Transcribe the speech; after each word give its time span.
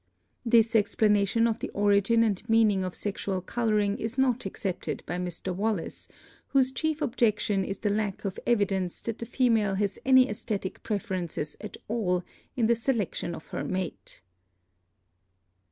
This 0.43 0.75
explanation 0.75 1.45
of 1.45 1.59
the 1.59 1.69
origin 1.75 2.23
and 2.23 2.41
meaning 2.49 2.83
of 2.83 2.95
sexual 2.95 3.39
coloring 3.39 3.99
is 3.99 4.17
not 4.17 4.47
accepted 4.47 5.03
by 5.05 5.19
Mr. 5.19 5.55
Wallace, 5.55 6.07
whose 6.47 6.71
chief 6.71 7.03
objection 7.03 7.63
is 7.63 7.77
the 7.77 7.91
lack 7.91 8.25
of 8.25 8.39
evi 8.47 8.65
dence 8.65 8.99
that 9.01 9.19
the 9.19 9.27
female 9.27 9.75
has 9.75 9.99
any 10.03 10.27
esthetic 10.27 10.81
preferences 10.81 11.55
at 11.61 11.77
all 11.87 12.23
in 12.55 12.65
the 12.65 12.73
selection 12.73 13.35
of 13.35 13.49
her 13.49 13.63
mate. 13.63 14.23